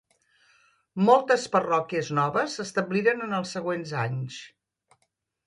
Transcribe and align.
Moltes 1.09 1.43
parròquies 1.55 2.09
noves 2.21 2.57
s'establiren 2.61 3.23
en 3.27 3.37
els 3.41 3.53
següents 3.59 3.95
anys. 4.07 4.41